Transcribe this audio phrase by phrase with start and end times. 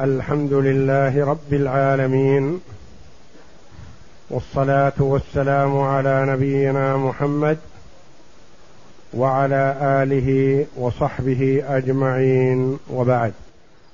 [0.00, 2.60] الحمد لله رب العالمين
[4.30, 7.58] والصلاة والسلام على نبينا محمد
[9.14, 13.32] وعلى آله وصحبه أجمعين وبعد.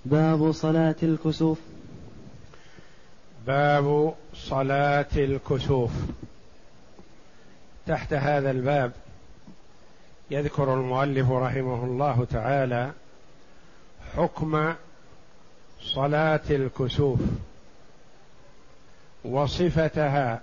[0.05, 1.59] باب صلاة الكسوف.
[3.47, 5.91] باب صلاة الكسوف.
[7.87, 8.93] تحت هذا الباب
[10.31, 12.91] يذكر المؤلف رحمه الله تعالى
[14.17, 14.75] حكم
[15.85, 17.21] صلاة الكسوف
[19.25, 20.41] وصفتها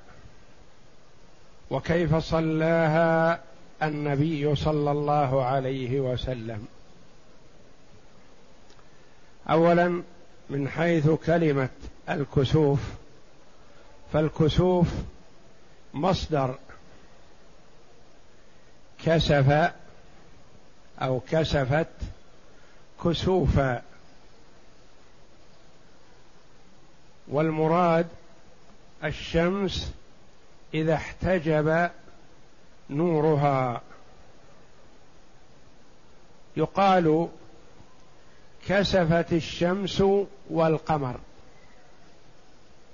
[1.69, 3.41] وكيف صلاها
[3.83, 6.67] النبي صلى الله عليه وسلم.
[9.49, 10.03] اولا
[10.49, 11.69] من حيث كلمة
[12.09, 12.79] الكسوف
[14.13, 14.87] فالكسوف
[15.93, 16.57] مصدر
[19.05, 19.71] كسف
[21.01, 21.87] أو كسفت
[23.03, 23.81] كسوفا.
[27.31, 28.07] والمراد
[29.03, 29.91] الشمس
[30.73, 31.89] إذا احتجب
[32.89, 33.81] نورها.
[36.57, 37.27] يقال
[38.67, 40.03] كسفت الشمس
[40.49, 41.19] والقمر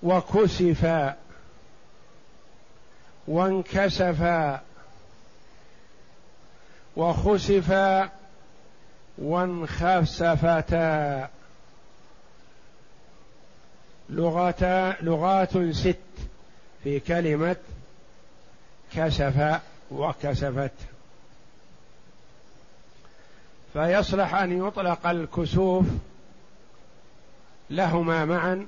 [0.03, 1.16] وكسفا
[3.27, 4.61] وانكسفا
[6.95, 8.09] وخسفا
[9.17, 10.77] وانخسفتا.
[14.09, 15.97] لغتا لغات ست
[16.83, 17.55] في كلمة
[18.94, 20.72] كسف وكسفت.
[23.73, 25.85] فيصلح أن يطلق الكسوف
[27.69, 28.67] لهما معا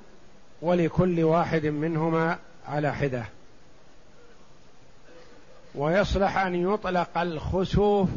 [0.61, 3.25] ولكل واحد منهما على حدة.
[5.75, 8.09] ويصلح أن يطلق الخسوف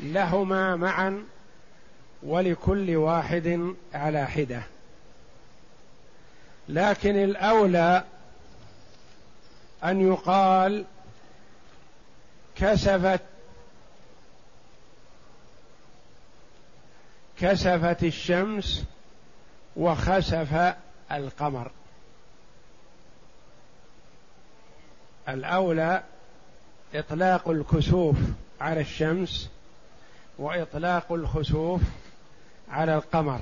[0.00, 1.24] لهما معا
[2.22, 4.62] ولكل واحد على حدة.
[6.68, 8.04] لكن الأولى
[9.84, 10.84] أن يقال
[12.56, 13.20] كسفت
[17.38, 18.84] كسفت الشمس
[19.76, 20.74] وخسف
[21.12, 21.70] القمر.
[25.28, 26.02] الأولى
[26.94, 28.16] إطلاق الكسوف
[28.60, 29.50] على الشمس
[30.38, 31.80] وإطلاق الخسوف
[32.68, 33.40] على القمر.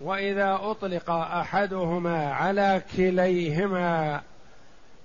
[0.00, 4.20] وإذا أطلق أحدهما على كليهما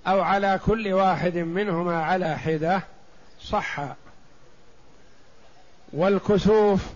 [0.06, 2.82] أو على كل واحد منهما على حدة
[3.40, 3.80] صح.
[5.92, 6.86] والكسوف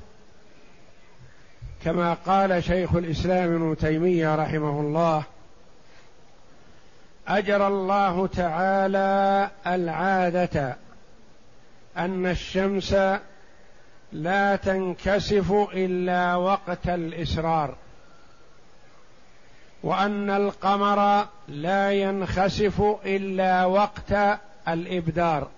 [1.84, 5.24] كما قال شيخ الإسلام ابن تيمية رحمه الله
[7.28, 10.76] اجرى الله تعالى العادة
[11.96, 12.96] أن الشمس
[14.12, 17.74] لا تنكسف إلا وقت الإسرار.
[19.82, 24.38] وأن القمر لا ينخسف إلا وقت
[24.68, 25.48] الإبدار.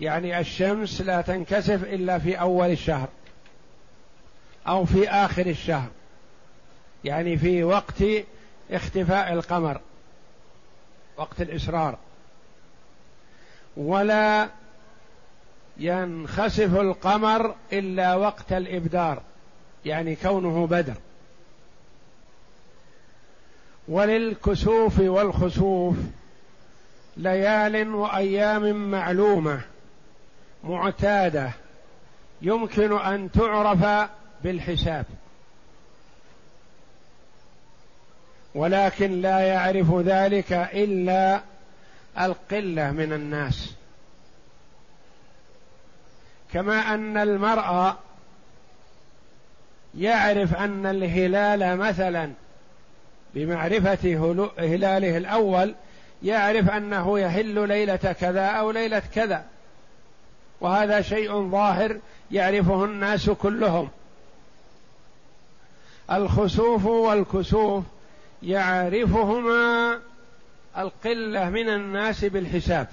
[0.00, 3.08] يعني الشمس لا تنكسف إلا في أول الشهر
[4.68, 5.88] أو في آخر الشهر.
[7.04, 8.02] يعني في وقت
[8.70, 9.80] اختفاء القمر
[11.16, 11.98] وقت الإسرار.
[13.76, 14.48] ولا
[15.76, 19.22] ينخسف القمر إلا وقت الإبدار
[19.84, 20.94] يعني كونه بدر.
[23.88, 25.96] وللكسوف والخسوف
[27.16, 29.60] ليال وأيام معلومة
[30.64, 31.50] معتادة
[32.42, 34.10] يمكن أن تعرف
[34.44, 35.04] بالحساب.
[38.54, 41.40] ولكن لا يعرف ذلك إلا
[42.20, 43.74] القلة من الناس.
[46.52, 47.94] كما أن المرء
[49.98, 52.32] يعرف أن الهلال مثلا
[53.34, 53.98] بمعرفة
[54.58, 55.74] هلاله الأول
[56.22, 59.44] يعرف أنه يحل ليلة كذا أو ليلة كذا.
[60.60, 61.98] وهذا شيء ظاهر
[62.30, 63.88] يعرفه الناس كلهم.
[66.12, 67.84] الخسوف والكسوف
[68.42, 69.98] يعرفهما
[70.78, 72.88] القلة من الناس بالحساب.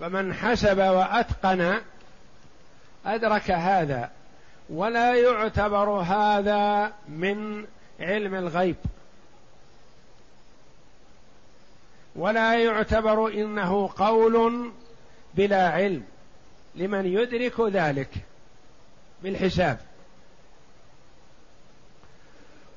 [0.00, 1.80] فمن حسب وأتقن
[3.06, 4.10] أدرك هذا.
[4.68, 7.66] ولا يعتبر هذا من
[8.00, 8.76] علم الغيب.
[12.16, 14.70] ولا يعتبر إنه قول
[15.34, 16.04] بلا علم.
[16.74, 18.10] لمن يدرك ذلك
[19.22, 19.78] بالحساب.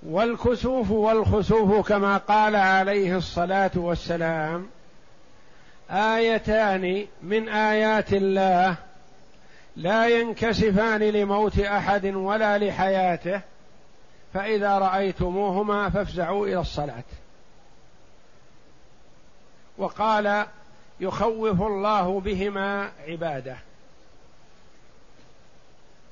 [0.04, 4.68] والكسوف والخسوف كما قال عليه الصلاة والسلام
[5.90, 8.76] آيتان من آيات الله
[9.76, 13.42] لا ينكسفان لموت أحد ولا لحياته
[14.34, 17.04] فإذا رأيتموهما فافزعوا إلى الصلاة.
[19.78, 20.46] وقال
[21.00, 23.56] يخوف الله بهما عباده.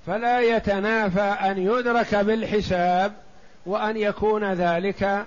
[0.06, 3.14] فلا يتنافى أن يدرك بالحساب
[3.66, 5.26] وأن يكون ذلك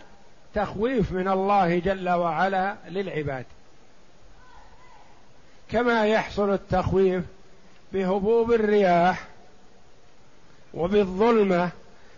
[0.55, 3.47] تخويف من الله جل وعلا للعباد.
[5.71, 7.25] كما يحصل التخويف
[7.93, 9.29] بهبوب الرياح
[10.75, 11.71] وبالظلمة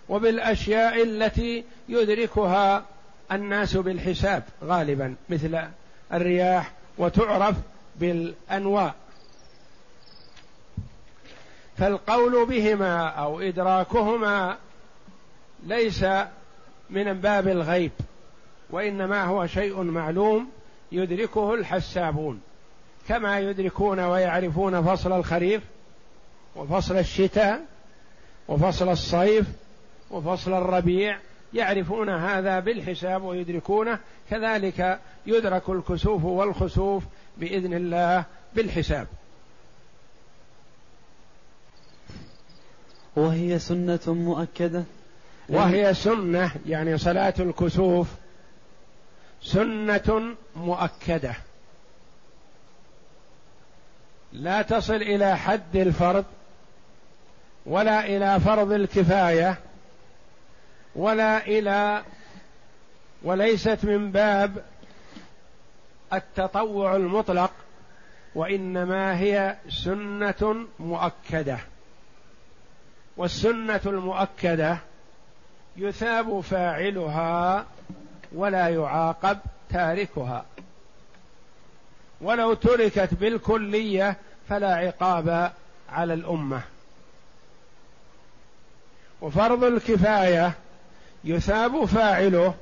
[0.08, 2.84] وبالأشياء التي يدركها
[3.32, 5.68] الناس بالحساب غالبا مثل
[6.12, 7.56] الرياح وتعرف
[7.96, 8.94] بالأنواء.
[11.76, 14.56] فالقول بهما أو إدراكهما
[15.66, 16.04] ليس
[16.90, 17.92] من باب الغيب
[18.70, 20.50] وإنما هو شيء معلوم
[20.92, 22.40] يدركه الحسابون.
[23.08, 25.62] كما يدركون ويعرفون فصل الخريف
[26.56, 27.60] وفصل الشتاء
[28.48, 29.46] وفصل الصيف
[30.10, 31.18] وفصل الربيع
[31.54, 33.98] يعرفون هذا بالحساب ويدركونه.
[34.30, 37.04] كذلك يدرك الكسوف والخسوف
[37.36, 38.24] بإذن الله
[38.54, 39.06] بالحساب.
[43.16, 44.84] وهي سنة مؤكدة؟
[45.48, 48.08] وهي سنة يعني صلاة الكسوف
[49.42, 51.34] سنة مؤكدة.
[54.34, 56.24] لا تصل إلى حد الفرض
[57.66, 59.58] ولا إلى فرض الكفاية
[60.94, 62.02] ولا إلى
[63.22, 64.64] وليست من باب
[66.12, 67.50] التطوع المطلق
[68.34, 71.58] وإنما هي سنة مؤكدة.
[73.16, 74.78] والسنة المؤكدة
[75.76, 77.66] يثاب فاعلها
[78.32, 79.38] ولا يعاقب
[79.70, 80.44] تاركها.
[82.20, 84.16] ولو تركت بالكلية
[84.48, 85.52] فلا عقاب
[85.88, 86.62] على الأمة.
[89.22, 90.52] وفرض الكفاية
[91.24, 92.54] يثاب فاعله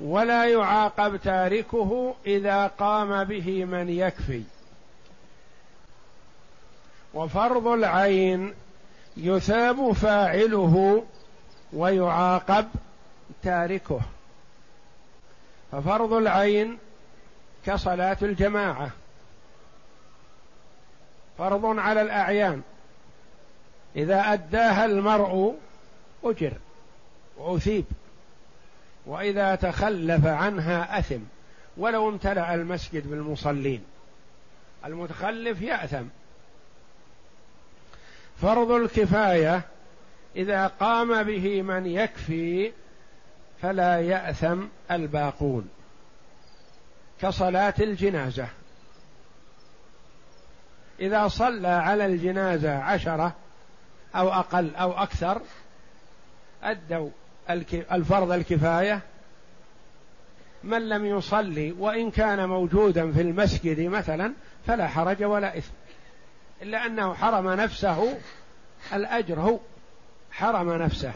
[0.00, 4.42] ولا يعاقب تاركه إذا قام به من يكفي.
[7.14, 8.54] وفرض العين
[9.16, 11.04] يثاب فاعله
[11.72, 12.66] ويعاقب
[13.42, 14.00] تاركه.
[15.72, 16.78] ففرض العين
[17.66, 18.90] كصلاة الجماعة.
[21.38, 22.62] فرض على الأعيان.
[23.96, 25.54] إذا أداها المرء
[26.24, 26.52] أجر
[27.36, 27.84] وأثيب.
[29.06, 31.20] وإذا تخلف عنها أثم.
[31.76, 33.84] ولو امتلأ المسجد بالمصلين.
[34.84, 36.04] المتخلف يأثم.
[38.40, 39.62] فرض الكفاية
[40.36, 42.72] إذا قام به من يكفي
[43.62, 44.60] فلا يأثم
[44.90, 45.68] الباقون.
[47.24, 48.48] كصلاة الجنازة.
[51.00, 53.32] إذا صلى على الجنازة عشرة
[54.14, 55.40] أو أقل أو أكثر
[56.62, 57.10] أدوا
[57.92, 59.00] الفرض الكفاية.
[60.64, 64.32] من لم يصلي وإن كان موجودا في المسجد مثلا
[64.66, 65.72] فلا حرج ولا إثم.
[66.62, 68.18] الا انه حرم نفسه
[68.92, 69.58] الأجر هو
[70.30, 71.12] حرم نفسه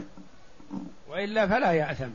[1.09, 2.09] وإلا فلا يأثم.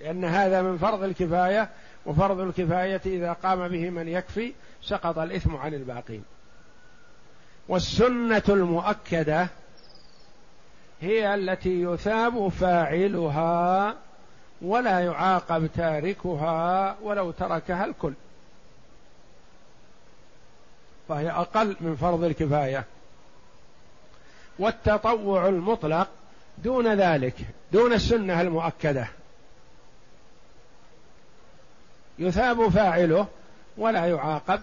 [0.00, 1.70] لأن هذا من فرض الكفاية
[2.06, 6.24] وفرض الكفاية إذا قام به من يكفي سقط الإثم عن الباقين.
[7.68, 9.48] والسنة المؤكدة
[11.00, 13.94] هي التي يثاب فاعلها
[14.62, 18.12] ولا يعاقب تاركها ولو تركها الكل.
[21.08, 22.84] فهي أقل من فرض الكفاية.
[24.58, 26.08] والتطوع المطلق
[26.58, 27.34] دون ذلك
[27.72, 29.08] دون السنة المؤكدة.
[32.18, 33.26] يثاب فاعله
[33.76, 34.60] ولا يعاقب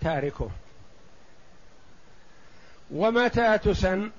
[0.00, 0.50] تاركه.
[2.90, 4.10] ومتى تسن؟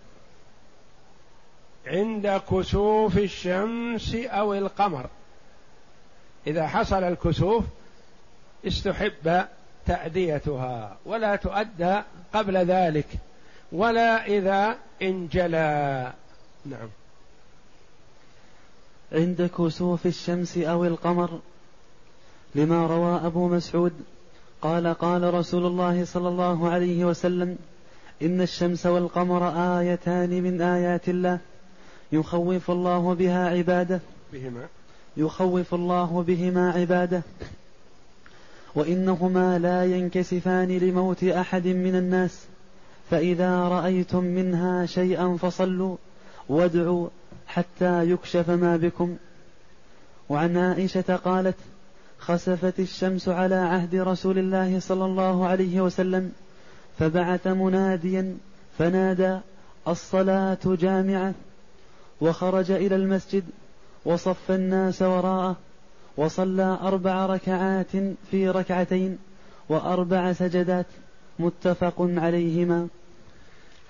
[1.87, 5.09] عند كسوف الشمس أو القمر.
[6.47, 7.65] إذا حصل الكسوف
[8.67, 9.45] استحب
[9.85, 12.01] تأديتها ولا تؤدى
[12.33, 13.07] قبل ذلك
[13.71, 16.13] ولا إذا انجلى.
[16.65, 16.89] نعم.
[19.11, 21.39] عند كسوف الشمس أو القمر
[22.55, 23.93] لما روى أبو مسعود
[24.61, 27.57] قال قال رسول الله صلى الله عليه وسلم
[28.21, 31.39] إن الشمس والقمر آيتان من آيات الله
[32.11, 33.99] يخوف الله بها عباده
[34.33, 34.67] بهما.
[35.17, 37.21] يخوف الله بهما عباده
[38.75, 42.45] وإنهما لا ينكسفان لموت أحد من الناس
[43.11, 45.97] فإذا رأيتم منها شيئا فصلوا
[46.49, 47.07] وادعوا
[47.47, 49.15] حتى يكشف ما بكم
[50.29, 51.55] وعن عائشة قالت
[52.19, 56.31] خسفت الشمس على عهد رسول الله صلى الله عليه وسلم
[56.99, 58.37] فبعث مناديا
[58.77, 59.39] فنادى
[59.87, 61.33] الصلاة جامعة
[62.21, 63.43] وخرج إلى المسجد
[64.05, 65.55] وصف الناس وراءه
[66.17, 67.91] وصلى أربع ركعات
[68.31, 69.17] في ركعتين
[69.69, 70.85] وأربع سجدات
[71.39, 72.87] متفق عليهما.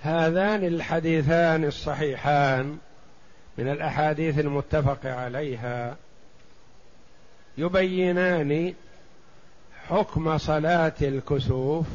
[0.00, 2.76] هذان الحديثان الصحيحان
[3.58, 5.96] من الأحاديث المتفق عليها.
[7.58, 8.74] يبينان
[9.88, 11.86] حكم صلاة الكسوف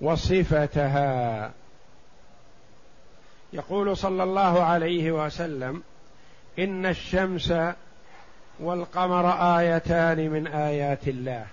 [0.00, 1.50] وصفتها.
[3.52, 5.82] يقول صلى الله عليه وسلم
[6.58, 7.52] إن الشمس
[8.60, 11.46] والقمر آيتان من آيات الله.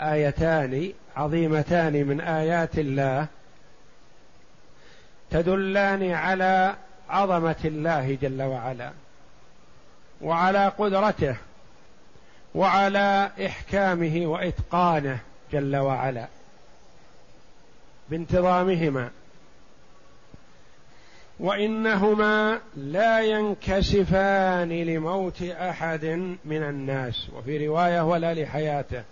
[0.00, 3.26] آيتان عظيمتان من آيات الله.
[5.30, 6.74] تدلان على
[7.08, 8.90] عظمة الله جل وعلا
[10.22, 11.36] وعلى قدرته.
[12.54, 15.18] وعلى إحكامه وإتقانه
[15.52, 16.28] جل وعلا.
[18.10, 19.10] بانتظامهما.
[21.40, 26.04] وإنهما لا ينكسفان لموت أحد
[26.44, 27.28] من الناس.
[27.36, 29.02] وفي رواية ولا لحياته.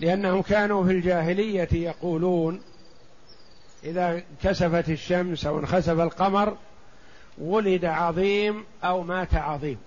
[0.00, 2.62] لأنهم كانوا في الجاهلية يقولون
[3.84, 6.56] إذا انكسفت الشمس أو انخسف القمر
[7.38, 9.78] ولد عظيم أو مات عظيم.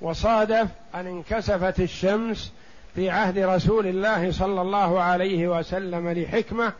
[0.00, 2.52] وصادف أن انكسفت الشمس
[2.94, 6.72] في عهد رسول الله صلى الله عليه وسلم لحكمة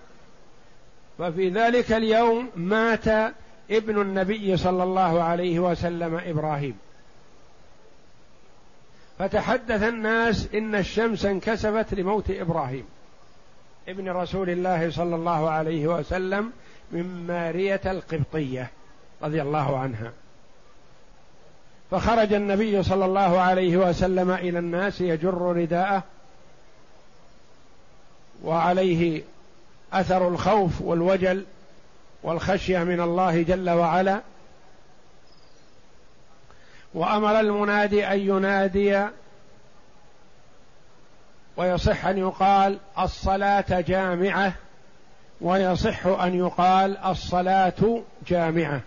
[1.18, 3.08] وفي ذلك اليوم مات
[3.70, 6.78] ابن النبي صلى الله عليه وسلم إبراهيم.
[9.18, 12.84] فتحدث الناس إن الشمس انكسفت لموت إبراهيم
[13.88, 16.52] ابن رسول الله صلى الله عليه وسلم
[16.92, 18.70] من مارية القبطية
[19.22, 20.12] رضي الله عنها.
[21.90, 26.02] فخرج النبي صلى الله عليه وسلم إلى الناس يجر رداءه
[28.44, 29.22] وعليه
[29.92, 31.44] أثر الخوف والوجل
[32.22, 34.20] والخشية من الله جل وعلا.
[36.94, 39.06] وأمر المنادي أن ينادي
[41.56, 44.52] ويصح أن يقال الصلاة جامعة
[45.40, 48.80] ويصح أن يقال الصلاة جامعة.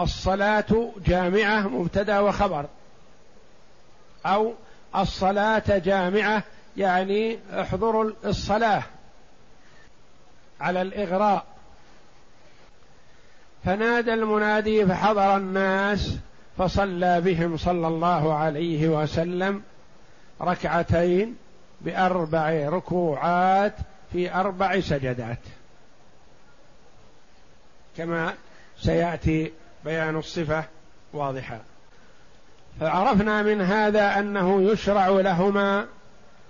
[0.00, 2.66] الصلاة جامعة مبتدأ وخبر.
[4.26, 4.54] أو
[4.96, 6.42] الصلاة جامعة
[6.76, 8.82] يعني احضروا الصلاة
[10.60, 11.44] على الإغراء.
[13.64, 16.16] فنادى المنادي فحضر الناس
[16.58, 19.62] فصلى بهم صلى الله عليه وسلم
[20.42, 21.36] ركعتين
[21.80, 23.74] بأربع ركوعات
[24.12, 25.38] في أربع سجدات.
[27.96, 28.34] كما
[28.78, 29.52] سيأتي
[29.84, 30.64] بيان الصفة
[31.12, 31.60] واضحة.
[32.80, 35.86] فعرفنا من هذا أنه يشرع لهما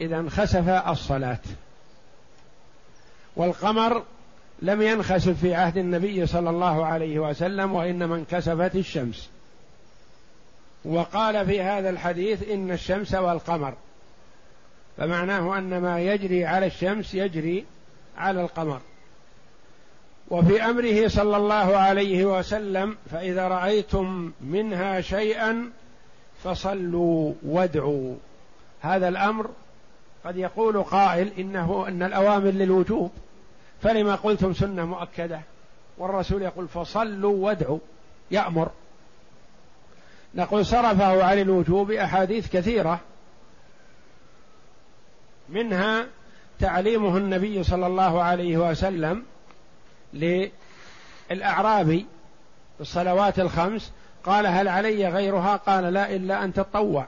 [0.01, 1.39] إذا انخسف الصلاة.
[3.37, 4.03] والقمر
[4.63, 9.31] لم ينخسف في عهد النبي صلى الله عليه وسلم وإنما انكسفت الشمس.
[10.85, 13.75] وقال في هذا الحديث إن الشمس والقمر.
[14.97, 17.65] فمعناه أن ما يجري على الشمس يجري
[18.17, 18.81] على القمر.
[20.31, 25.71] وفي امره صلى الله عليه وسلم فإذا رأيتم منها شيئا
[26.45, 28.15] فصلوا وادعوا.
[28.81, 29.51] هذا الأمر
[30.25, 33.11] قد يقول قائل إنه أن الأوامر للوجوب.
[33.83, 35.41] فلما قلتم سنة مؤكدة؟
[35.99, 37.79] والرسول يقول فصلوا وادعوا
[38.31, 38.71] يأمر.
[40.35, 43.01] نقول صرفه عن الوجوب أحاديث كثيرة.
[45.49, 46.07] منها
[46.59, 49.23] تعليمه النبي صلى الله عليه وسلم
[50.13, 52.07] للأعرابي
[52.81, 53.93] الصلوات الخمس
[54.25, 57.07] قال هل علي غيرها؟ قال لا إلا أن تطوع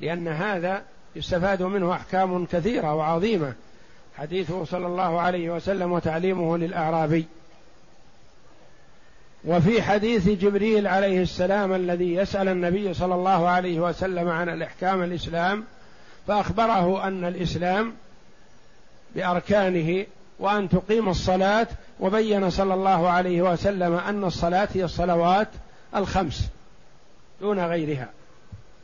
[0.00, 0.82] لأن هذا
[1.16, 3.54] يستفاد منه أحكام كثيرة وعظيمة.
[4.18, 7.26] حديثه صلى الله عليه وسلم وتعليمه للأعرابي.
[9.44, 15.64] وفي حديث جبريل عليه السلام الذي يسأل النبي صلى الله عليه وسلم عن الإحكام الإسلام
[16.26, 17.94] فأخبره أن الإسلام
[19.14, 20.06] بأركانه
[20.38, 21.66] وأن تقيم الصلاة
[22.00, 25.48] وبين صلى الله عليه وسلم أن الصلاة هي الصلوات
[25.96, 26.48] الخمس
[27.40, 28.08] دون غيرها.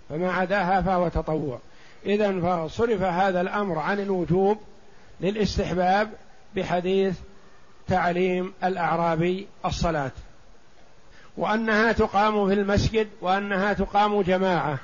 [0.09, 1.59] فما عداها فهو تطوع.
[2.07, 4.59] إذا فصرف هذا الأمر عن الوجوب
[5.21, 6.11] للاستحباب
[6.57, 7.19] بحديث
[7.89, 10.11] تعليم الأعرابي الصلاة.
[11.37, 14.79] وأنها تقام في المسجد وأنها تقام جماعة.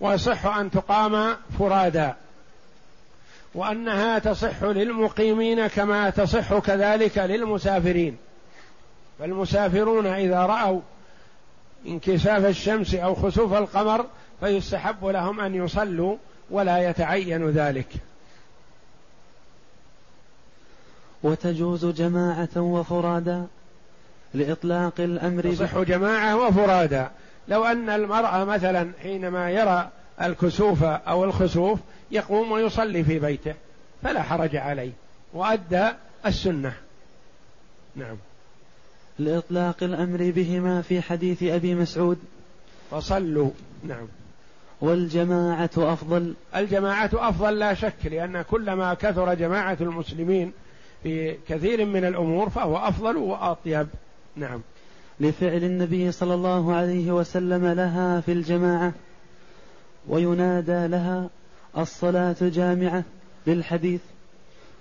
[0.00, 2.16] ويصح أن تقام فرادا
[3.54, 8.16] وأنها تصح للمقيمين كما تصح كذلك للمسافرين.
[9.18, 10.80] فالمسافرون إذا رأوا
[11.86, 14.06] انكساف الشمس أو خسوف القمر
[14.40, 16.16] فيستحب لهم أن يصلوا
[16.50, 17.88] ولا يتعين ذلك.
[21.22, 23.46] وتجوز جماعة وفرادا
[24.34, 27.10] لإطلاق الأمر تصح جماعة وفرادا
[27.48, 29.88] لو أن المرأة مثلا حينما يرى
[30.22, 31.78] الكسوف أو الخسوف
[32.10, 33.54] يقوم ويصلي في بيته
[34.02, 34.92] فلا حرج عليه.
[35.34, 35.88] وأدى
[36.26, 36.72] السنة.
[37.96, 38.16] نعم.
[39.18, 42.18] لإطلاق الأمر بهما في حديث أبي مسعود.
[42.90, 43.50] فصلوا.
[43.84, 44.08] نعم.
[44.80, 46.34] والجماعة أفضل.
[46.56, 50.52] الجماعة أفضل لا شك لأن كلما كثر جماعة المسلمين
[51.02, 53.86] في كثير من الأمور فهو أفضل وأطيب.
[54.36, 54.60] نعم.
[55.20, 58.92] لفعل النبي صلى الله عليه وسلم لها في الجماعة
[60.08, 61.30] وينادى لها
[61.76, 63.04] الصلاة جامعة
[63.46, 64.00] للحديث.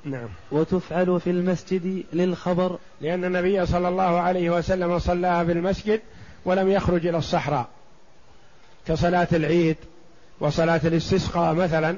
[0.06, 0.28] نعم.
[0.52, 2.78] وتفعل في المسجد للخبر.
[3.02, 6.02] لأن النبي صلى الله عليه وسلم صلاها في المسجد
[6.46, 7.68] ولم يخرج إلى الصحراء.
[8.88, 9.78] كصلاة العيد
[10.40, 11.98] وصلاة الاستسقاء مثلا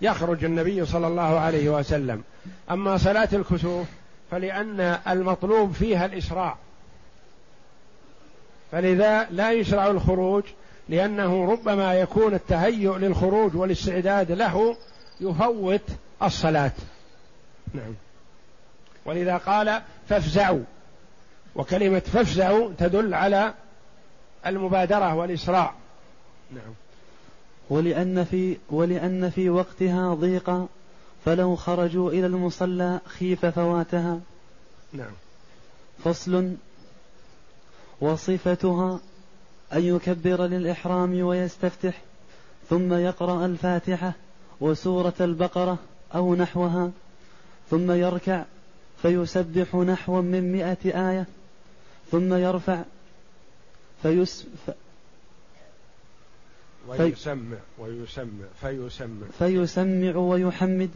[0.00, 2.22] يخرج النبي صلى الله عليه وسلم.
[2.70, 3.86] أما صلاة الكسوف
[4.30, 6.56] فلأن المطلوب فيها الإسراع
[8.72, 10.42] فلذا لا يشرع الخروج
[10.88, 14.76] لأنه ربما يكون التهيؤ للخروج والاستعداد له
[15.20, 15.82] يفوت
[16.22, 16.72] الصلاة.
[17.74, 17.94] نعم.
[19.04, 20.64] ولذا قال فافزعوا.
[21.54, 23.54] وكلمة فافزعوا تدل على
[24.46, 25.74] المبادرة والإسراع.
[26.50, 26.74] نعم.
[27.70, 30.66] ولأن في ولأن في وقتها ضيقا
[31.24, 34.20] فلو خرجوا إلى المصلى خيف فواتها.
[34.92, 35.12] نعم.
[36.04, 36.52] فصل.
[38.00, 39.00] وصفتها
[39.72, 42.02] أن يكبر للإحرام ويستفتح
[42.70, 44.12] ثم يقرأ الفاتحة
[44.60, 45.78] وسورة البقرة
[46.14, 46.90] أو نحوها
[47.70, 48.44] ثم يركع
[49.02, 51.26] فيسبح نحو من مئة آية
[52.10, 52.82] ثم يرفع
[54.02, 54.46] فيس
[56.88, 59.26] ويسمع ويسمع فيسمع.
[59.38, 60.90] فيسمع ويحمد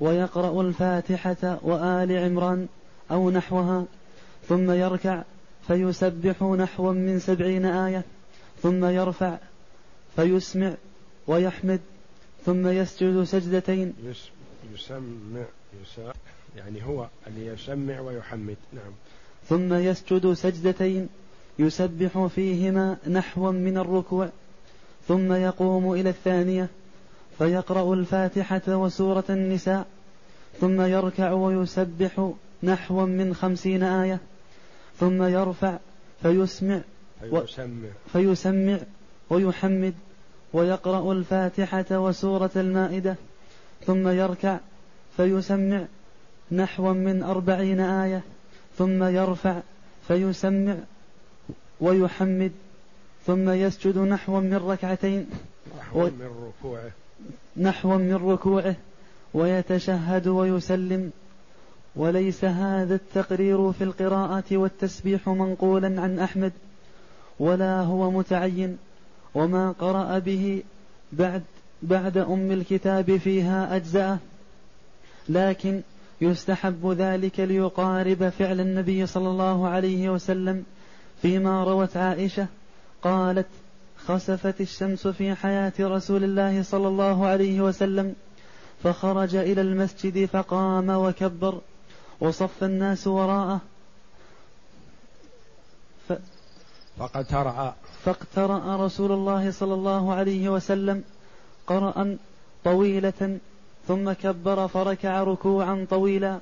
[0.00, 2.68] ويقرأ الفاتحة وآل عمران
[3.10, 3.84] أو نحوها
[4.48, 5.22] ثم يركع
[5.66, 8.02] فيسبح نحو من سبعين آية
[8.62, 9.38] ثم يرفع
[10.16, 10.74] فيسمع
[11.26, 11.80] ويحمد
[12.46, 13.92] ثم يسجد سجدتين.
[14.74, 15.44] يسمع
[15.82, 16.12] يسا
[16.56, 18.92] يعني هو اللي يسمع ويحمد نعم.
[19.48, 21.08] ثم يسجد سجدتين
[21.58, 24.28] يسبح فيهما نحوا من الركوع
[25.08, 26.68] ثم يقوم إلى الثانية
[27.38, 29.86] فيقرأ الفاتحة وسورة النساء
[30.60, 32.30] ثم يركع ويسبح
[32.62, 34.20] نحوا من خمسين آية.
[35.00, 35.78] ثم يرفع
[36.22, 36.80] فيسمع
[37.20, 38.78] فيسمع, فيسمع
[39.30, 39.94] ويحمد
[40.52, 43.16] ويقرأ الفاتحة وسورة المائدة
[43.86, 44.58] ثم يركع
[45.16, 45.84] فيسمع
[46.52, 48.22] نحوا من أربعين آية
[48.78, 49.60] ثم يرفع
[50.08, 50.76] فيسمع
[51.80, 52.52] ويحمد
[53.26, 55.26] ثم يسجد نحوا من ركعتين
[55.78, 56.04] نحو و...
[56.04, 56.90] من ركوعه.
[57.56, 58.76] نحو من ركوعه
[59.34, 61.10] ويتشهد ويسلم
[61.96, 66.52] وليس هذا التقرير في القراءة والتسبيح منقولا عن أحمد
[67.38, 68.78] ولا هو متعين
[69.34, 70.62] وما قرأ به
[71.12, 71.42] بعد
[71.82, 74.18] بعد أم الكتاب فيها أجزاء
[75.28, 75.80] لكن
[76.20, 80.64] يستحب ذلك ليقارب فعل النبي صلى الله عليه وسلم
[81.22, 82.46] فيما روت عائشة
[83.02, 83.46] قالت
[84.06, 88.14] خسفت الشمس في حياة رسول الله صلى الله عليه وسلم
[88.82, 91.60] فخرج إلى المسجد فقام وكبر.
[92.20, 93.60] وصف الناس وراءه.
[96.08, 96.12] ف
[96.98, 97.74] فاقترأ.
[98.04, 101.04] فاقترأ رسول الله صلى الله عليه وسلم
[101.66, 102.16] قرأ
[102.64, 103.38] طويلة
[103.88, 106.38] ثم كبر فركع ركوعا طويلا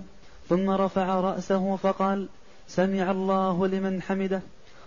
[0.49, 2.29] ثم رفع رأسه فقال
[2.69, 4.41] سمع الله لمن حمده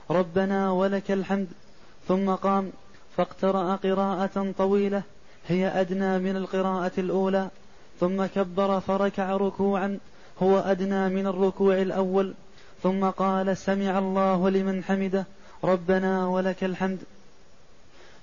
[0.09, 1.47] ربنا ولك الحمد.
[2.07, 2.71] ثم قام
[3.17, 5.03] فاقترأ قراءة طويلة
[5.47, 7.49] هي أدنى من القراءة الأولى
[7.99, 9.99] ثم كبر فركع ركوعا
[10.43, 12.33] هو أدنى من الركوع الأول.
[12.83, 15.25] ثم قال سمع الله لمن حمده
[15.63, 16.99] ربنا ولك الحمد.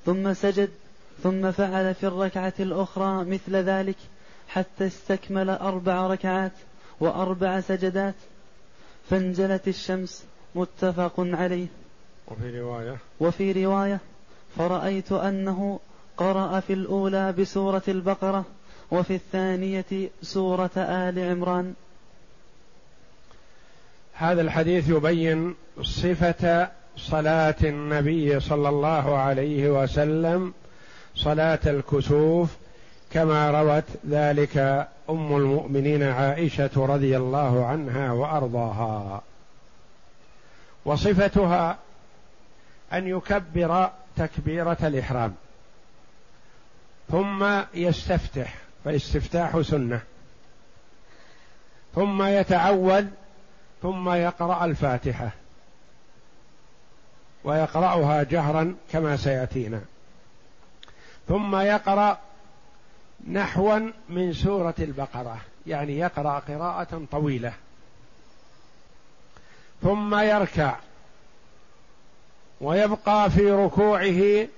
[0.07, 0.71] ثم سجد
[1.23, 3.97] ثم فعل في الركعة الأخرى مثل ذلك
[4.49, 6.53] حتى استكمل أربع ركعات
[7.01, 8.15] وأربع سجدات.
[9.11, 11.67] فانجلت الشمس متفق عليه.
[12.29, 12.97] وفي رواية.
[13.21, 14.01] وفي رواية
[14.57, 15.81] فرأيت أنه
[16.17, 18.45] قرأ في الأولى بسورة البقرة
[18.91, 21.75] وفي الثانية سورة آل عمران.
[24.15, 30.55] هذا الحديث يبين صفة صلاة النبي صلى الله عليه وسلم
[31.17, 32.57] صلاة الكسوف
[33.13, 39.23] كما روت ذلك أم المؤمنين عائشة رضي الله عنها وأرضاها.
[40.85, 41.79] وصفتها
[42.93, 45.35] أن يكبر تكبيرة الإحرام
[47.11, 50.01] ثم يستفتح فالاستفتاح سنة
[51.95, 53.07] ثم يتعوذ
[53.83, 55.31] ثم يقرأ الفاتحة.
[57.45, 59.81] ويقرأها جهرا كما سيأتينا.
[61.29, 62.19] ثم يقرأ
[63.31, 65.41] نحوا من سورة البقرة.
[65.67, 67.53] يعني يقرأ قراءة طويلة.
[69.83, 70.77] ثم يركع.
[72.61, 74.49] ويبقى في ركوعه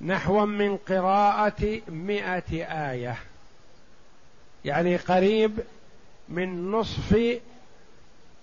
[0.00, 3.16] نحو من قراءة مئة آية.
[4.64, 5.58] يعني قريب
[6.28, 7.40] من نصف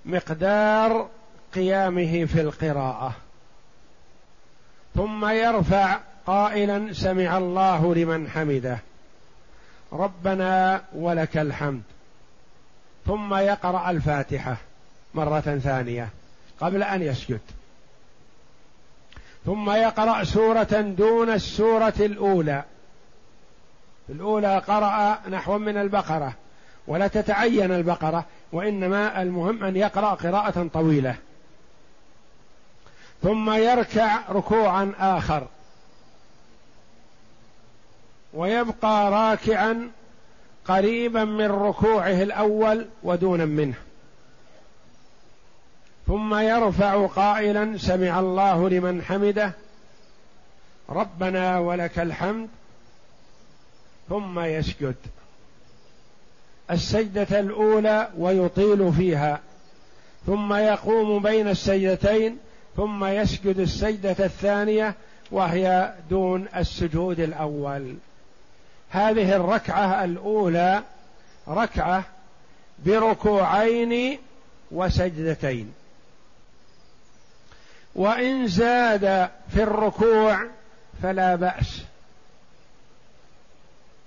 [0.05, 1.09] مقدار
[1.55, 3.13] قيامه في القراءة.
[4.95, 8.79] ثم يرفع قائلا سمع الله لمن حمده.
[9.93, 11.81] ربنا ولك الحمد.
[13.05, 14.57] ثم يقرأ الفاتحة
[15.13, 16.09] مرة ثانية
[16.59, 17.39] قبل أن يسجد.
[19.45, 22.63] ثم يقرأ سورة دون السورة الأولى.
[24.09, 26.33] الأولى قرأ نحو من البقرة.
[26.87, 28.25] ولا تتعين البقرة.
[28.51, 31.15] وإنما المهم أن يقرأ قراءة طويلة.
[33.23, 35.47] ثم يركع ركوعا آخر.
[38.33, 39.91] ويبقى راكعا
[40.65, 43.75] قريبا من ركوعه الأول ودونا منه.
[46.07, 49.51] ثم يرفع قائلا سمع الله لمن حمده.
[50.89, 52.49] ربنا ولك الحمد.
[54.09, 54.95] ثم يسجد.
[56.71, 59.39] السجدة الأولى ويطيل فيها
[60.25, 62.37] ثم يقوم بين السجدتين
[62.77, 64.95] ثم يسجد السجدة الثانية
[65.31, 67.95] وهي دون السجود الأول.
[68.89, 70.83] هذه الركعة الأولى
[71.47, 72.03] ركعة
[72.85, 74.19] بركوعين
[74.71, 75.73] وسجدتين.
[77.95, 80.45] وإن زاد في الركوع
[81.03, 81.81] فلا بأس.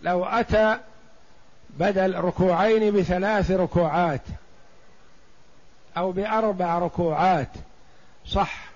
[0.02, 0.78] لو أتى
[1.78, 4.22] بدل ركوعين بثلاث ركوعات
[5.96, 7.48] أو بأربع ركوعات
[8.26, 8.72] صح.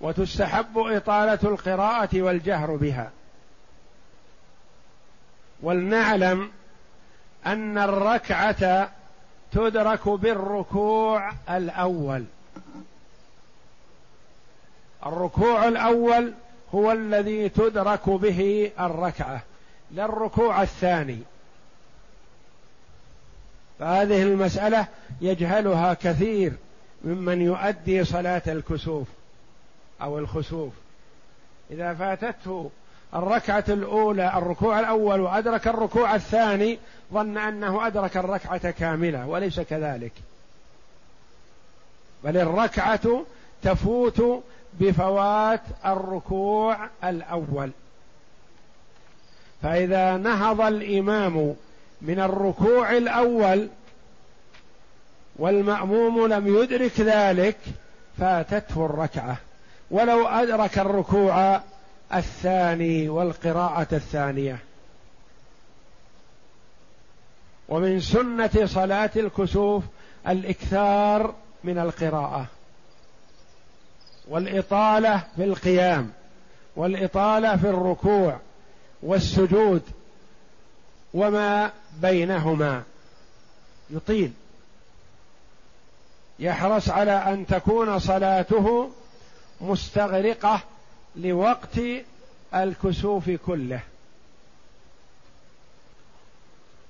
[0.00, 3.10] وتستحب إطالة القراءة والجهر بها.
[5.62, 6.50] ولنعلم
[7.46, 8.90] أن الركعة
[9.52, 12.24] تدرك بالركوع الأول.
[15.06, 16.34] الركوع الأول
[16.74, 19.42] هو الذي تدرك به الركعة.
[19.94, 21.18] لا الركوع الثاني.
[23.78, 24.86] فهذه المسألة
[25.20, 26.52] يجهلها كثير
[27.04, 29.08] ممن يؤدي صلاة الكسوف
[30.02, 30.72] أو الخسوف.
[31.70, 32.70] إذا فاتته
[33.14, 36.78] الركعة الأولى الركوع الأول وأدرك الركوع الثاني
[37.12, 40.12] ظن أنه أدرك الركعة كاملة وليس كذلك.
[42.24, 43.24] بل الركعة
[43.62, 44.42] تفوت
[44.80, 47.70] بفوات الركوع الأول.
[49.62, 51.54] فإذا نهض الإمام
[52.02, 53.68] من الركوع الأول
[55.36, 57.56] والمأموم لم يدرك ذلك
[58.18, 59.36] فاتته الركعة.
[59.90, 61.60] ولو أدرك الركوع
[62.14, 64.58] الثاني والقراءة الثانية.
[67.68, 69.84] ومن سنة صلاة الكسوف
[70.28, 72.46] الإكثار من القراءة.
[74.28, 76.12] والإطالة في القيام
[76.76, 78.38] والإطالة في الركوع.
[79.02, 79.82] والسجود
[81.14, 82.82] وما بينهما.
[83.90, 84.32] يطيل.
[86.38, 88.90] يحرص على أن تكون صلاته
[89.60, 90.60] مستغرقة
[91.16, 91.80] لوقت
[92.54, 93.80] الكسوف كله.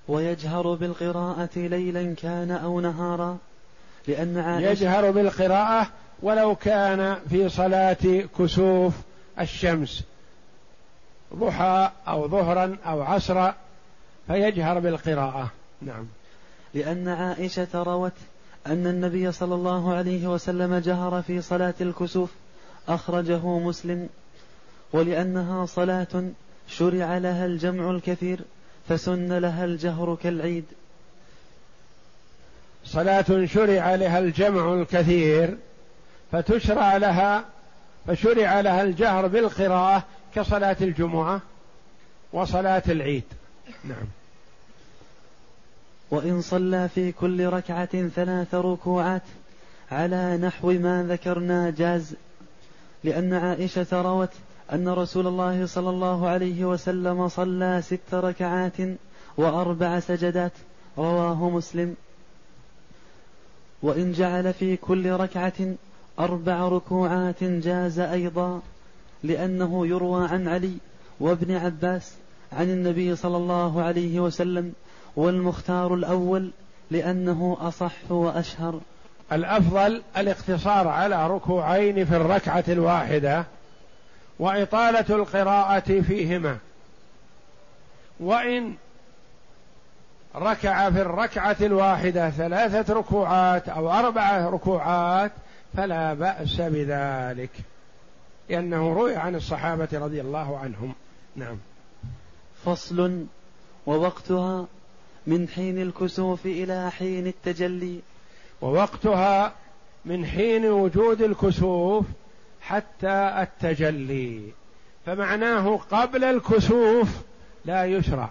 [0.09, 3.39] ويجهر بالقراءة ليلا كان أو نهارا
[4.09, 5.91] لأن عائشة يجهر بالقراءة
[6.23, 8.95] ولو كان في صلاة كسوف
[9.41, 10.05] الشمس.
[11.35, 13.55] ضحى أو ظهرا أو عصرا
[14.27, 15.51] فيجهر بالقراءة.
[15.83, 16.07] نعم.
[16.75, 18.13] لأن عائشة روت
[18.67, 22.31] أن النبي صلى الله عليه وسلم جهر في صلاة الكسوف
[22.89, 24.09] أخرجه مسلم
[24.93, 26.25] ولأنها صلاة
[26.69, 28.41] شرع لها الجمع الكثير
[28.89, 30.65] فسن لها الجهر كالعيد.
[32.85, 35.57] صلاة شرع لها الجمع الكثير
[36.33, 37.45] فتشرع لها
[38.07, 41.41] فشرع لها الجهر بالقراءة كصلاة الجمعة
[42.33, 43.25] وصلاة العيد.
[43.85, 44.07] نعم.
[46.11, 49.23] وإن صلى في كل ركعة ثلاث ركوعات
[49.91, 52.15] على نحو ما ذكرنا جاز
[53.05, 54.31] لأن عائشة روت
[54.73, 58.77] أن رسول الله صلى الله عليه وسلم صلى ست ركعات
[59.37, 60.53] وأربع سجدات.
[60.99, 61.97] رواه مسلم.
[63.83, 65.75] وإن جعل في كل ركعة
[66.19, 68.63] أربع ركوعات جاز أيضا.
[69.23, 70.75] لأنه يروى عن علي
[71.21, 72.13] وابن عباس
[72.53, 74.73] عن النبي صلى الله عليه وسلم
[75.17, 76.51] والمختار الأول
[76.91, 78.81] لأنه أصح وأشهر.
[79.33, 83.45] الأفضل الاقتصار على ركوعين في الركعة الواحدة
[84.39, 86.59] وإطالة القراءة فيهما.
[88.21, 88.75] وإن
[90.37, 95.33] ركع في الركعة الواحدة ثلاثة ركوعات أو أربعة ركوعات
[95.77, 97.51] فلا بأس بذلك.
[98.51, 100.95] لأنه روي عن الصحابة رضي الله عنهم.
[101.37, 101.59] نعم.
[102.65, 103.27] فصل
[103.87, 104.67] ووقتها
[105.27, 108.01] من حين الكسوف إلى حين التجلي.
[108.61, 109.55] ووقتها
[110.05, 112.07] من حين وجود الكسوف
[112.61, 114.41] حتى التجلي.
[115.07, 117.09] فمعناه قبل الكسوف
[117.65, 118.31] لا يشرع.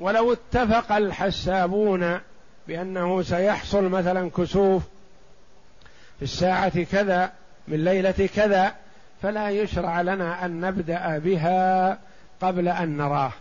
[0.00, 2.20] ولو اتفق الحسابون
[2.68, 4.82] بأنه سيحصل مثلا كسوف
[6.18, 7.32] في الساعة كذا
[7.68, 8.74] من ليلة كذا
[9.22, 11.98] فلا يشرع لنا أن نبدأ بها
[12.40, 13.32] قبل أن نراه.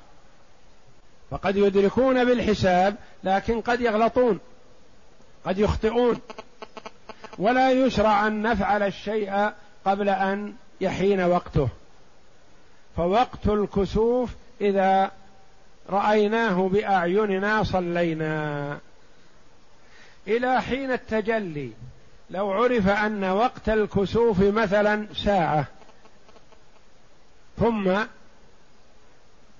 [1.31, 4.39] فقد يدركون بالحساب لكن قد يغلطون
[5.45, 6.19] قد يخطئون.
[7.38, 9.51] ولا يشرع أن نفعل الشيء
[9.86, 11.69] قبل أن يحين وقته.
[12.97, 14.29] فوقت الكسوف
[14.62, 15.12] إذا
[15.89, 18.77] رأيناه بأعيننا صلينا.
[20.27, 21.71] إلى حين التجلي.
[22.34, 25.65] لو عرف أن وقت الكسوف مثلا ساعة
[27.60, 27.91] ثم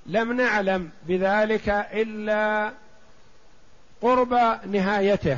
[0.06, 2.72] لم نعلم بذلك إلا
[4.02, 5.38] قرب نهايته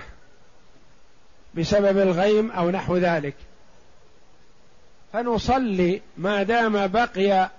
[1.56, 3.36] بسبب الغيم أو نحو ذلك.
[5.13, 7.50] فنصلي ما دام بقي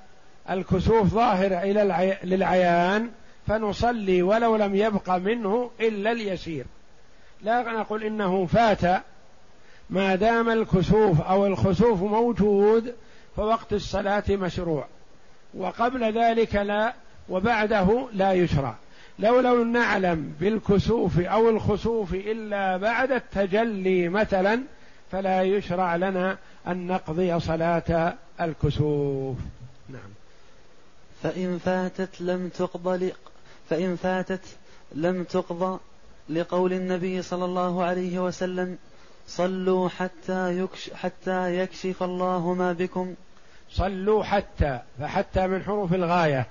[0.50, 2.18] الكسوف ظاهر إلى العي...
[2.24, 3.10] للعيان
[3.46, 6.64] فنصلي ولو لم يبق منه إلا اليسير.
[7.42, 9.02] لا نقول إنه فات
[9.90, 12.94] ما دام الكسوف أو الخسوف موجود
[13.36, 14.86] فوقت الصلاة مشروع.
[15.54, 16.94] وقبل ذلك لا
[17.28, 18.74] وبعده لا يشرع.
[19.18, 24.62] لو لم نعلم بالكسوف أو الخسوف إلا بعد التجلي مثلا
[25.12, 29.36] فلا يشرع لنا أن نقضي صلاة الكسوف.
[29.88, 30.10] نعم.
[31.22, 33.12] فإن فاتت لم تقضى
[33.70, 34.44] فإن فاتت
[34.94, 35.78] لم تقضى
[36.28, 38.78] لقول النبي صلى الله عليه وسلم
[39.28, 43.14] صلوا حتى يكش حتى يكشف الله ما بكم.
[43.70, 46.46] صلوا حتى فحتى من حروف الغاية.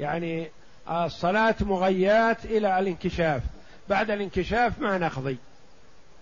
[0.00, 0.50] يعني
[0.90, 3.42] الصلاة مغيات إلى الانكشاف.
[3.88, 5.36] بعد الانكشاف ما نقضي.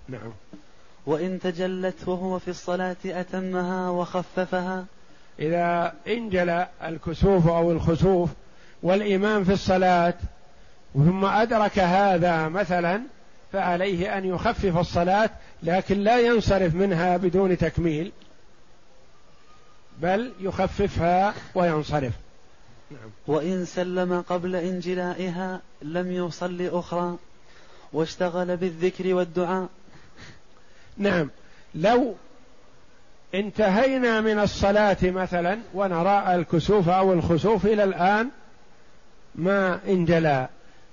[0.08, 0.32] نعم.
[1.06, 4.84] وإن تجلت وهو في الصلاة أتمها وخففها.
[5.38, 8.30] إذا انجلى الكسوف أو الخسوف
[8.82, 10.14] والإمام في الصلاة
[10.94, 13.02] ثم أدرك هذا مثلا
[13.52, 15.30] فعليه أن يخفف الصلاة
[15.62, 18.12] لكن لا ينصرف منها بدون تكميل
[19.98, 22.12] بل يخففها وينصرف.
[22.90, 23.10] نعم.
[23.26, 27.16] وإن سلم قبل انجلائها لم يصلي أخرى
[27.92, 29.68] واشتغل بالذكر والدعاء.
[30.96, 31.30] نعم.
[31.74, 32.14] لو
[33.34, 38.28] انتهينا من الصلاة مثلا ونرى الكسوف أو الخسوف إلى الآن
[39.34, 40.48] ما انجلى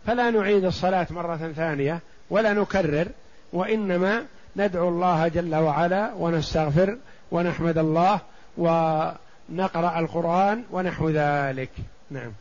[0.07, 1.99] فلا نعيد الصلاة مرة ثانية.
[2.29, 3.07] ولا نكرر
[3.53, 6.97] وإنما ندعو الله جل وعلا ونستغفر
[7.31, 8.19] ونحمد الله
[8.57, 11.71] ونقرأ القرآن ونحو ذلك.
[12.11, 12.31] نعم.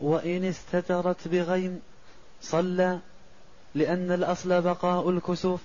[0.00, 1.80] وإن استترت بغيم
[2.42, 2.98] صلى
[3.74, 5.60] لأن الأصل بقاء الكسوف.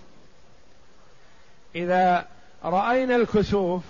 [1.75, 2.25] إذا
[2.63, 3.83] رأينا الكسوف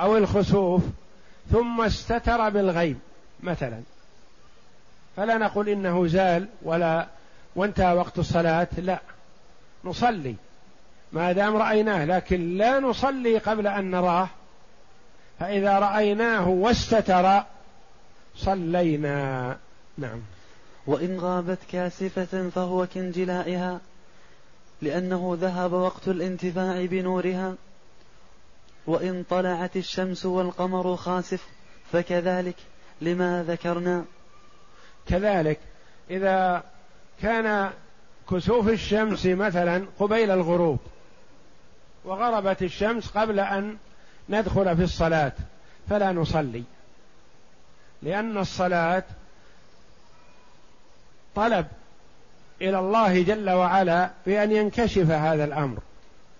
[0.00, 0.82] أو الخسوف
[1.52, 3.00] ثم استتر بالغيم
[3.42, 3.80] مثلا
[5.16, 7.06] فلا نقول إنه زال ولا
[7.56, 9.00] وانتهى وقت الصلاة؟ لا.
[9.84, 10.34] نصلي.
[11.12, 14.28] ما دام رأيناه لكن لا نصلي قبل أن نراه.
[15.40, 17.42] فإذا رأيناه واستتر
[18.36, 19.56] صلينا.
[19.98, 20.20] نعم.
[20.86, 23.80] وإن غابت كاسفة فهو كانجلائها
[24.82, 27.54] لأنه ذهب وقت الانتفاع بنورها.
[28.86, 31.46] وإن طلعت الشمس والقمر خاسف
[31.92, 32.56] فكذلك
[33.00, 34.04] لما ذكرنا.
[35.08, 35.60] كذلك.
[36.10, 36.62] إذا
[37.22, 37.70] كان
[38.30, 40.78] كسوف الشمس مثلا قبيل الغروب
[42.04, 43.76] وغربت الشمس قبل أن
[44.28, 45.32] ندخل في الصلاة
[45.90, 46.62] فلا نصلي
[48.02, 49.04] لأن الصلاة
[51.34, 51.66] طلب
[52.60, 55.78] إلى الله جل وعلا بأن ينكشف هذا الأمر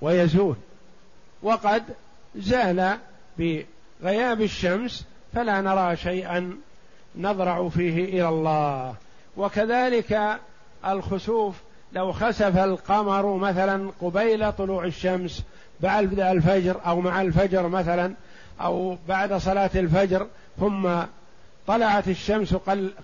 [0.00, 0.56] ويزول
[1.42, 1.82] وقد
[2.36, 2.98] زال
[3.38, 6.56] بغياب الشمس فلا نرى شيئا
[7.16, 8.94] نضرع فيه إلى الله.
[9.36, 10.38] وكذلك
[10.92, 11.56] الخسوف
[11.92, 15.42] لو خسف القمر مثلا قبيل طلوع الشمس
[15.80, 18.14] بعد الفجر أو مع الفجر مثلا
[18.60, 20.26] أو بعد صلاة الفجر
[20.60, 20.88] ثم
[21.66, 22.54] طلعت الشمس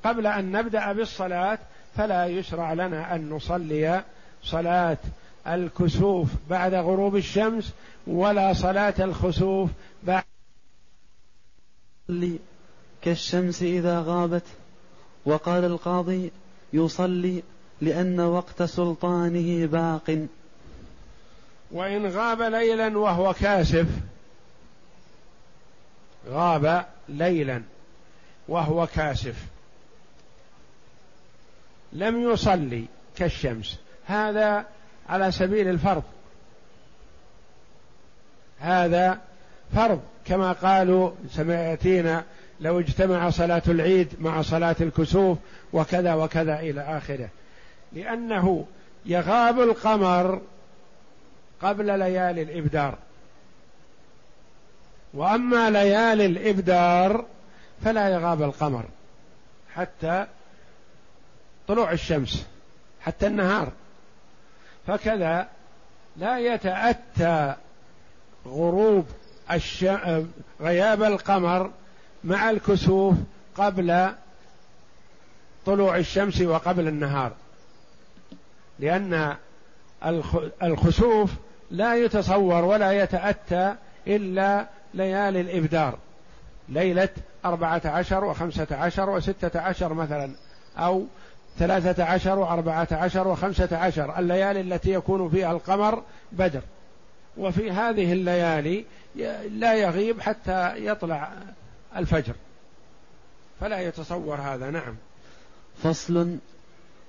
[0.04, 1.58] قبل أن نبدأ بالصلاة
[1.96, 4.02] فلا يشرع لنا أن نصلي
[4.42, 4.98] صلاة
[5.46, 7.72] الكسوف بعد غروب الشمس
[8.06, 9.70] ولا صلاة الخسوف
[10.02, 10.24] بعد
[13.02, 14.44] كالشمس إذا غابت
[15.24, 16.30] وقال القاضي
[16.72, 17.42] يصلي
[17.82, 20.26] لأن وقت سلطانه باق.
[21.70, 23.86] وإن غاب ليلا وهو كاسف
[26.28, 27.62] غاب ليلا
[28.48, 29.34] وهو كاسف
[31.92, 32.84] لم يصلي
[33.16, 33.78] كالشمس.
[34.06, 34.66] هذا
[35.08, 36.02] على سبيل الفرض.
[38.60, 39.20] هذا
[39.74, 40.00] فرض.
[40.26, 42.24] كما قالوا سمعتينا
[42.60, 45.38] لو اجتمع صلاة العيد مع صلاة الكسوف
[45.72, 47.28] وكذا وكذا إلى آخره.
[47.94, 48.66] لأنه
[49.06, 50.40] يغاب القمر
[51.62, 52.98] قبل ليالي الإبدار
[55.14, 57.24] وأما ليالي الإبدار
[57.84, 58.84] فلا يغاب القمر
[59.74, 60.26] حتى
[61.68, 62.46] طلوع الشمس
[63.00, 63.72] حتى النهار
[64.86, 65.48] فكذا
[66.16, 67.54] لا يتأتى
[68.46, 69.06] غروب.
[70.60, 71.70] غياب القمر
[72.24, 73.14] مع الكسوف
[73.56, 74.12] قبل
[75.66, 77.32] طلوع الشمس وقبل النهار
[78.82, 79.36] لأن
[80.62, 81.30] الخسوف
[81.70, 83.74] لا يتصور ولا يتأتى
[84.06, 85.98] إلا ليالي الإبدار
[86.68, 87.08] ليلة
[87.44, 90.34] أربعة عشر وخمسة عشر وستة عشر مثلا
[90.76, 91.06] أو
[91.58, 96.62] ثلاثة عشر وأربعة عشر وخمسة عشر الليالي التي يكون فيها القمر بدر.
[97.36, 98.84] وفي هذه الليالي
[99.50, 101.32] لا يغيب حتى يطلع
[101.96, 102.34] الفجر.
[103.60, 104.96] فلا يتصور هذا نعم.
[105.82, 106.38] فصل.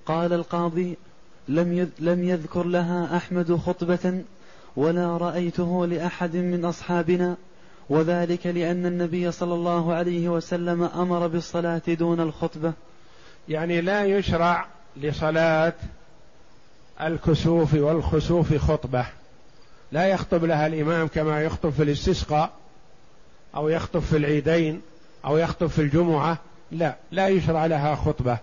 [0.05, 0.97] قال القاضي
[1.47, 4.21] لم لم يذكر لها أحمد خطبة
[4.75, 7.35] ولا رأيته لأحد من أصحابنا
[7.89, 12.73] وذلك لأن النبي صلى الله عليه وسلم أمر بالصلاة دون الخطبة.
[13.49, 15.73] يعني لا يشرع لصلاة
[17.01, 19.05] الكسوف والخسوف خطبة.
[19.91, 22.51] لا يخطب لها الإمام كما يخطب في الاستسقاء
[23.55, 24.81] أو يخطب في العيدين
[25.25, 26.37] أو يخطب في الجمعة.
[26.71, 28.37] لا لا يشرع لها خطبة.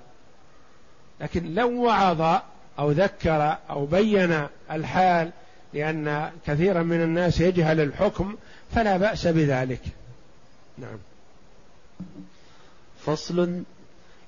[1.20, 2.40] لكن لو وعظ
[2.80, 5.30] أو ذكر أو بين الحال
[5.74, 8.36] لأن كثيرا من الناس يجهل الحكم
[8.74, 9.80] فلا بأس بذلك.
[10.78, 10.98] نعم.
[13.00, 13.62] فصل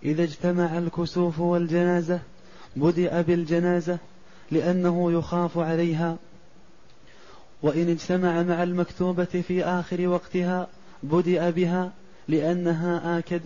[0.05, 2.21] إذا اجتمع الكسوف والجنازة
[2.77, 3.99] بدأ بالجنازة
[4.51, 6.17] لأنه يخاف عليها.
[7.63, 10.69] وإن اجتمع مع المكتوبة في آخر وقتها
[11.03, 11.93] بدأ بها
[12.29, 13.43] لأنها آكد.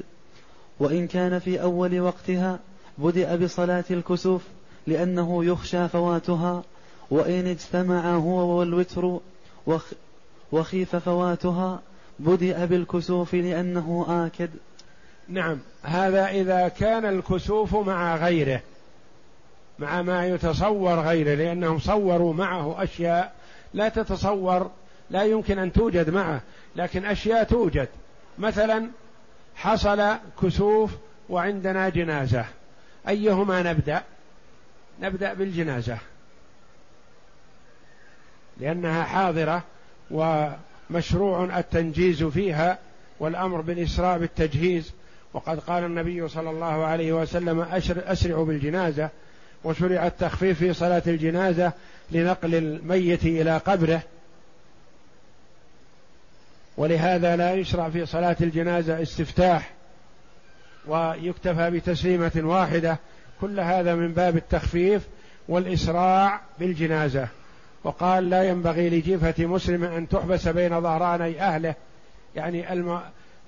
[0.80, 2.58] وإن كان في أول وقتها
[2.98, 4.42] بدأ بصلاة الكسوف
[4.86, 6.62] لأنه يخشى فواتها
[7.10, 9.20] وإن اجتمع هو والوتر
[10.52, 11.80] وخيف فواتها
[12.18, 14.50] بدأ بالكسوف لأنه آكد.
[15.28, 15.58] نعم.
[15.82, 18.60] هذا إذا كان الكسوف مع غيره
[19.78, 23.32] مع ما يتصور غيره لأنهم صوروا معه أشياء
[23.74, 24.70] لا تتصور
[25.10, 26.40] لا يمكن أن توجد معه
[26.76, 27.88] لكن أشياء توجد.
[28.38, 28.90] مثلا
[29.56, 30.90] حصل كسوف
[31.28, 32.44] وعندنا جنازة.
[33.08, 34.02] أيهما نبدأ؟
[35.00, 35.98] نبدأ بالجنازة.
[38.60, 39.62] لأنها حاضرة
[40.10, 42.78] ومشروع التنجيز فيها
[43.20, 44.92] والأمر بالإسراء بالتجهيز.
[45.34, 47.60] وقد قال النبي صلى الله عليه وسلم
[48.06, 49.08] أسرعوا بالجنازة.
[49.64, 51.72] وشرع التخفيف في صلاة الجنازة
[52.10, 54.02] لنقل الميت إلى قبره.
[56.76, 59.72] ولهذا لا يشرع في صلاة الجنازة استفتاح
[60.86, 62.98] ويكتفى بتسليمة واحدة.
[63.40, 65.02] كل هذا من باب التخفيف
[65.48, 67.28] والإسراع بالجنازة.
[67.84, 71.74] وقال لا ينبغي لجيفة مسلم أن تحبس بين ظهراني أهله.
[72.36, 73.00] يعني الم...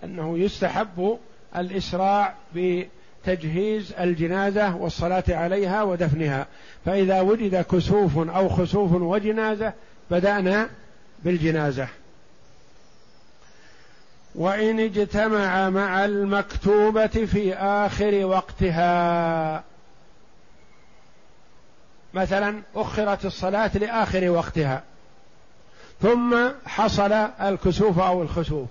[0.05, 1.19] أنه يستحب
[1.57, 6.47] الإسراع بتجهيز الجنازة والصلاة عليها ودفنها.
[6.85, 9.73] فإذا وجد كسوف أو خسوف وجنازة
[10.11, 10.69] بدأنا
[11.25, 11.89] بالجنازة.
[14.35, 19.65] وإن اجتمع مع المكتوبة في آخر وقتها
[22.19, 24.83] مثلا أخرت الصلاة لآخر وقتها
[26.03, 28.69] ثم حصل الكسوف أو الخسوف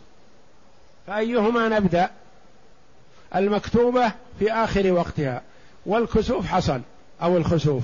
[1.07, 2.09] فأيهما نبدأ؟
[3.35, 5.41] المكتوبة في آخر وقتها
[5.85, 6.81] والكسوف حصل
[7.21, 7.83] أو الخسوف.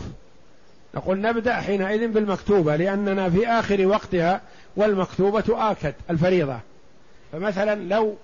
[0.96, 4.42] نقول نبدأ حينئذ بالمكتوبة لأننا في آخر وقتها
[4.76, 6.60] والمكتوبة آكد الفريضة.
[7.32, 8.16] فمثلا لو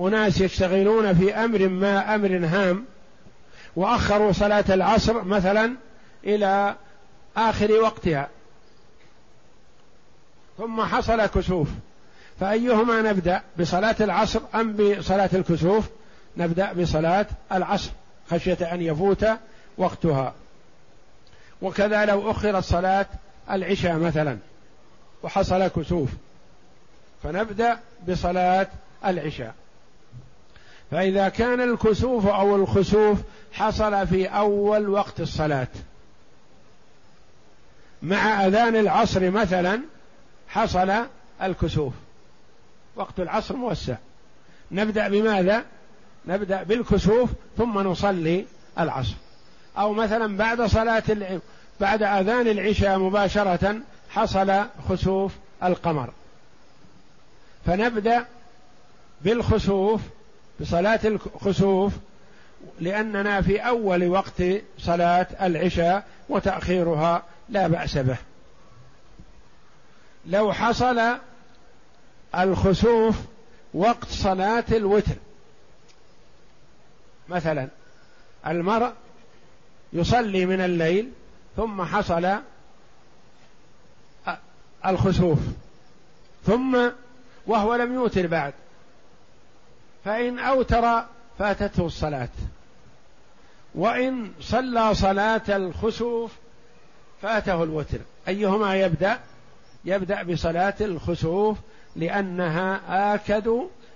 [0.00, 2.84] أناس يشتغلون في أمر ما أمر هام
[3.76, 5.72] وأخروا صلاة العصر مثلا
[6.24, 6.74] إلى
[7.36, 8.28] آخر وقتها.
[10.58, 11.68] ثم حصل كسوف.
[12.40, 15.84] فأيهما نبدأ؟ بصلاة العصر أم بصلاة الكسوف؟
[16.36, 17.90] نبدأ بصلاة العصر
[18.30, 19.26] خشية أن يفوت
[19.78, 20.34] وقتها.
[21.62, 23.06] وكذا لو أخرت صلاة
[23.50, 24.38] العشاء مثلا
[25.22, 26.10] وحصل كسوف.
[27.22, 27.78] فنبدأ
[28.08, 28.66] بصلاة
[29.06, 29.54] العشاء.
[30.90, 33.18] فإذا كان الكسوف أو الخسوف
[33.52, 35.68] حصل في أول وقت الصلاة.
[38.02, 39.80] مع أذان العصر مثلا
[40.48, 40.92] حصل
[41.42, 41.92] الكسوف.
[42.96, 43.96] وقت العصر موسع.
[44.72, 45.64] نبدأ بماذا؟
[46.26, 48.44] نبدأ بالكسوف ثم نصلي
[48.78, 49.14] العصر.
[49.78, 51.40] أو مثلا بعد صلاة
[51.80, 53.80] بعد أذان العشاء مباشرة
[54.10, 55.32] حصل خسوف
[55.62, 56.10] القمر.
[57.66, 58.24] فنبدأ
[59.20, 60.00] بالخسوف
[60.60, 61.92] بصلاة الخسوف
[62.80, 64.42] لأننا في أول وقت
[64.78, 68.16] صلاة العشاء وتأخيرها لا بأس به.
[70.26, 71.18] لو حصل
[72.34, 73.16] الخسوف
[73.74, 75.14] وقت صلاة الوتر.
[77.28, 77.68] مثلا
[78.46, 78.92] المرء
[79.92, 81.12] يصلي من الليل
[81.56, 82.36] ثم حصل
[84.86, 85.38] الخسوف
[86.46, 86.90] ثم
[87.46, 88.54] وهو لم يوتر بعد
[90.04, 91.04] فإن أوتر
[91.38, 92.28] فاتته الصلاة.
[93.74, 96.32] وإن صلى صلاة الخسوف
[97.22, 97.98] فاته الوتر.
[98.28, 99.18] أيهما يبدأ؟
[99.84, 101.58] يبدأ بصلاة الخسوف
[101.96, 102.80] لأنها
[103.14, 103.52] آكد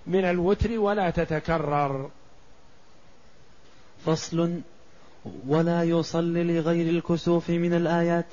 [0.06, 2.10] من الوتر ولا تتكرر.
[4.06, 4.60] فصل
[5.46, 8.26] ولا يصلي لغير الكسوف من الآيات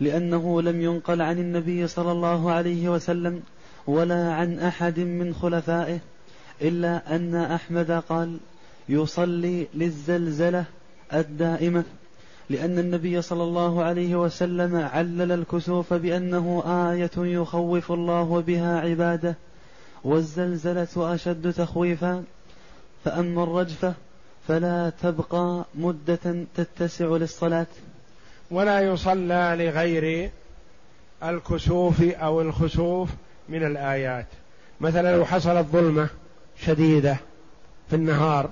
[0.00, 3.42] لأنه لم ينقل عن النبي صلى الله عليه وسلم
[3.86, 5.98] ولا عن أحد من خلفائه
[6.62, 8.38] إلا أن أحمد قال
[8.88, 10.64] يصلي للزلزلة
[11.12, 11.84] الدائمة.
[12.50, 19.36] لأن النبي صلى الله عليه وسلم علل الكسوف بأنه آية يخوف الله بها عباده
[20.04, 22.24] والزلزلة أشد تخويفا
[23.04, 23.94] فأما الرجفة
[24.48, 27.66] فلا تبقى مدة تتسع للصلاة.
[28.50, 30.30] ولا يصلى لغير
[31.22, 33.08] الكسوف أو الخسوف
[33.48, 34.26] من الآيات.
[34.80, 36.08] مثلا لو حصلت ظلمة
[36.60, 37.16] شديدة
[37.90, 38.50] في النهار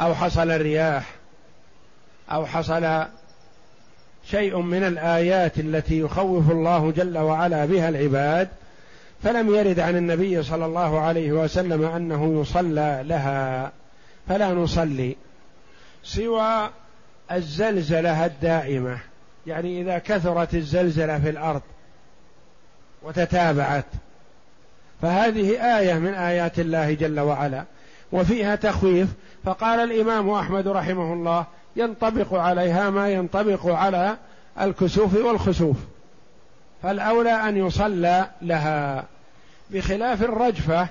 [0.00, 1.19] أو حصل الرياح
[2.32, 3.04] أو حصل
[4.24, 8.48] شيء من الآيات التي يخوف الله جل وعلا بها العباد
[9.22, 13.72] فلم يرد عن النبي صلى الله عليه وسلم أنه يصلى لها
[14.28, 15.16] فلا نصلي
[16.02, 16.70] سوى
[17.32, 18.98] الزلزلة الدائمة.
[19.46, 21.62] يعني إذا كثرت الزلزلة في الأرض
[23.02, 23.84] وتتابعت
[25.02, 27.64] فهذه آية من آيات الله جل وعلا
[28.12, 29.08] وفيها تخويف.
[29.44, 31.46] فقال الإمام أحمد رحمه الله
[31.76, 34.16] ينطبق عليها ما ينطبق على
[34.60, 35.76] الكسوف والخسوف.
[36.82, 39.04] فالأولى أن يصلى لها.
[39.70, 40.88] بخلاف الرجفة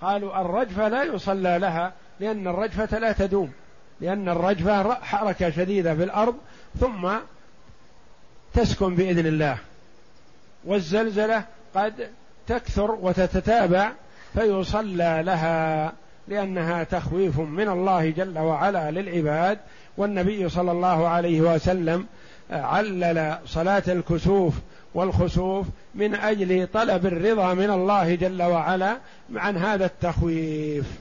[0.00, 3.52] قالوا الرجفة لا يصلى لها لأن الرجفة لا تدوم
[4.00, 6.34] لأن الرجفة حركة شديدة في الأرض
[6.80, 7.10] ثم
[8.54, 9.58] تسكن بإذن الله.
[10.64, 11.44] والزلزلة
[11.74, 12.10] قد
[12.46, 13.92] تكثر وتتتابع
[14.34, 15.92] فيصلى لها
[16.28, 19.58] لأنها تخويف من الله جل وعلا للعباد
[19.96, 22.06] والنبي صلى الله عليه وسلم
[22.50, 24.54] علل صلاة الكسوف
[24.94, 28.96] والخسوف من أجل طلب الرضا من الله جل وعلا
[29.34, 31.00] عن هذا التخويف.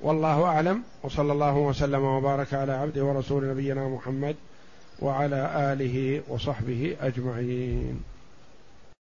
[0.00, 0.82] والله أعلم.
[1.02, 4.36] وصلى الله وسلم وبارك على عبده ورسول نبينا محمد
[5.00, 8.11] وعلى آله وصحبه أجمعين.